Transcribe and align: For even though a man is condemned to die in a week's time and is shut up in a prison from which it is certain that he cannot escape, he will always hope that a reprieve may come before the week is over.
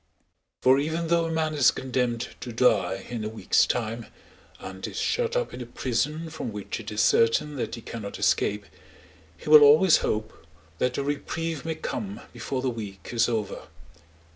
For 0.63 0.79
even 0.79 1.09
though 1.09 1.25
a 1.25 1.31
man 1.31 1.53
is 1.53 1.69
condemned 1.69 2.29
to 2.39 2.51
die 2.51 3.05
in 3.07 3.23
a 3.23 3.29
week's 3.29 3.67
time 3.67 4.07
and 4.59 4.87
is 4.87 4.97
shut 4.97 5.35
up 5.35 5.53
in 5.53 5.61
a 5.61 5.67
prison 5.67 6.31
from 6.31 6.51
which 6.51 6.79
it 6.79 6.91
is 6.91 7.01
certain 7.01 7.55
that 7.57 7.75
he 7.75 7.81
cannot 7.81 8.17
escape, 8.17 8.65
he 9.37 9.47
will 9.47 9.61
always 9.61 9.97
hope 9.97 10.47
that 10.79 10.97
a 10.97 11.03
reprieve 11.03 11.65
may 11.65 11.75
come 11.75 12.21
before 12.33 12.63
the 12.63 12.69
week 12.71 13.11
is 13.13 13.29
over. 13.29 13.67